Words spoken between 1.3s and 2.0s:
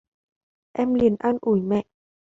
ủi mẹ